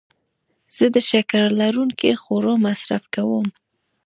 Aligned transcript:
زه 0.75 0.85
د 0.95 0.97
شکر 1.09 1.43
لرونکو 1.61 2.09
خوړو 2.21 2.53
مصرف 2.65 3.03
کموم. 3.13 3.47